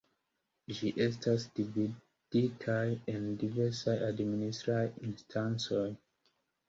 [0.77, 5.85] Ĝi estas dividitaj en diversaj administraj instancoj.